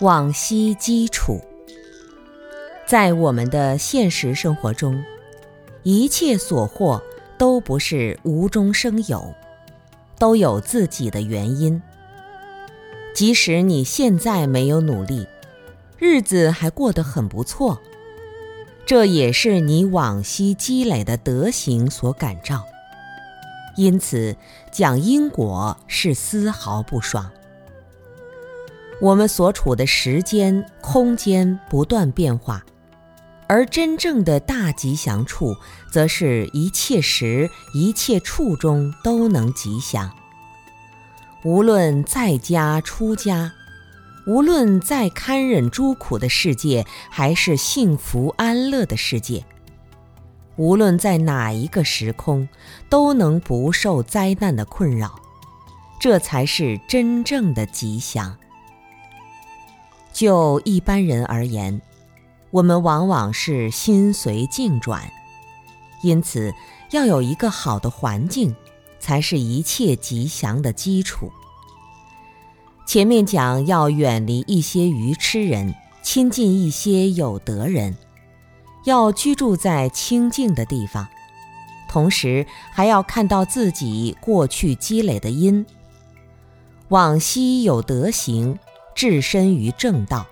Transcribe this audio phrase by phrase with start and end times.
[0.00, 1.40] 往昔基础，
[2.86, 5.02] 在我们的现实生活中，
[5.84, 7.02] 一切所获
[7.38, 9.34] 都不是无中生有，
[10.18, 11.80] 都有自己的原因。
[13.14, 15.26] 即使你现在没有努力，
[15.96, 17.80] 日子还过得很不错，
[18.84, 22.62] 这也是你往昔积累的德行所感召。
[23.78, 24.36] 因此，
[24.70, 27.30] 讲因果是丝毫不爽。
[29.00, 32.64] 我们所处的时间、空间不断变化，
[33.46, 35.54] 而真正的大吉祥处，
[35.92, 40.10] 则是一切时、一切处中都能吉祥。
[41.44, 43.52] 无论在家出家，
[44.26, 49.44] 无论在堪忍诸苦的世界，还是幸福安乐的世界，
[50.56, 52.48] 无论在哪一个时空，
[52.88, 55.14] 都能不受灾难的困扰，
[56.00, 58.34] 这才是真正的吉祥。
[60.16, 61.82] 就一般人而言，
[62.50, 65.12] 我们往往是心随境转，
[66.02, 66.54] 因此
[66.90, 68.56] 要有一个好的环境，
[68.98, 71.30] 才是一切吉祥的基础。
[72.86, 77.94] 前面讲要远离一些愚痴人，亲近一些有德人，
[78.86, 81.06] 要居住在清净的地方，
[81.90, 85.66] 同时还要看到自己过去积累的因，
[86.88, 88.58] 往昔有德行。
[88.96, 90.26] 置身于正道，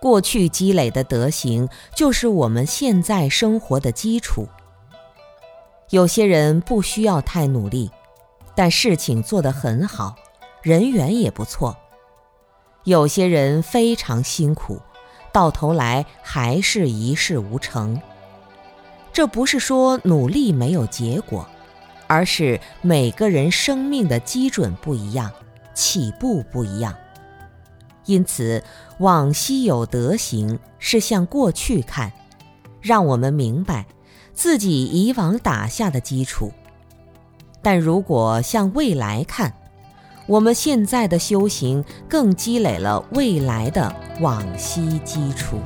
[0.00, 4.48] 过去积累的德行就是我们现在生活的基础。
[5.90, 7.88] 有些人不需要太努力，
[8.56, 10.16] 但事情做得很好，
[10.62, 11.72] 人缘也不错；
[12.82, 14.82] 有些人非常辛苦，
[15.32, 18.02] 到头来还是一事无成。
[19.12, 21.48] 这不是说努力没有结果，
[22.08, 25.30] 而是每个人生命的基准不一样，
[25.72, 26.92] 起步不一样。
[28.10, 28.62] 因此，
[28.98, 32.12] 往昔有德行是向过去看，
[32.80, 33.86] 让我们明白
[34.34, 36.48] 自己以往打下的基础；
[37.62, 39.54] 但如果向未来看，
[40.26, 45.60] 我们现在的修行更积累了未来的往昔基础。